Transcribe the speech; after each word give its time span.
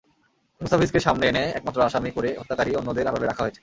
মোস্তাফিজকে 0.61 0.99
সামনে 0.99 1.25
এনে 1.27 1.43
একমাত্র 1.57 1.79
আসামি 1.81 2.09
করে 2.11 2.29
হত্যাকারী 2.39 2.71
অন্যদের 2.75 3.09
আড়ালে 3.09 3.27
রাখা 3.27 3.43
হয়েছে। 3.43 3.59